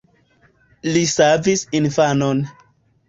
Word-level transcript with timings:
Li 0.95 1.03
savis 1.15 1.67
infanon. 1.81 2.43